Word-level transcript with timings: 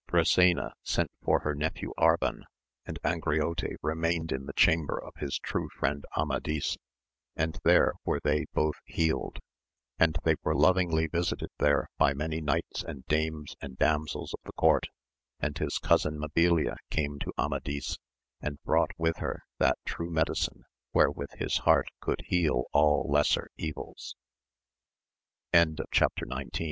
Brisena 0.09 0.71
sent 0.81 1.11
for 1.21 1.41
her 1.41 1.53
nephew 1.53 1.93
Arban, 1.99 2.45
and 2.87 2.97
Angriote 3.03 3.75
remained 3.83 4.31
in 4.31 4.47
the 4.47 4.53
chamber 4.53 4.97
of 4.99 5.13
his 5.17 5.37
true 5.37 5.69
friend 5.77 6.05
Amadis, 6.17 6.75
and 7.35 7.59
there 7.63 7.93
were 8.03 8.19
they 8.19 8.45
both 8.51 8.77
healed; 8.83 9.37
AMADIS 9.37 9.37
OF 9.37 9.43
GAUL. 9.43 10.01
101 10.01 10.07
and 10.07 10.17
they 10.23 10.35
were 10.43 10.55
lovingly 10.99 11.05
visited 11.07 11.51
there 11.59 11.87
by 11.99 12.15
many 12.15 12.41
knights 12.41 12.81
and 12.83 13.05
dames 13.05 13.55
and 13.61 13.77
damsels 13.77 14.33
of 14.33 14.39
the 14.43 14.53
court, 14.53 14.87
and 15.39 15.59
his 15.59 15.77
cousin 15.77 16.17
Mabilia 16.17 16.77
came 16.89 17.19
to 17.19 17.31
Amadis, 17.37 17.99
and 18.41 18.57
brought 18.63 18.93
with 18.97 19.17
her 19.17 19.43
that 19.59 19.77
true 19.85 20.09
medicine 20.09 20.63
wherewith 20.95 21.29
his 21.35 21.57
heart 21.57 21.89
could 22.01 22.23
he 22.25 22.49